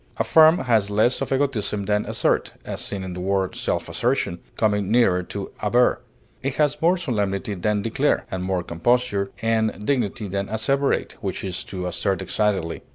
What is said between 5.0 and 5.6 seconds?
to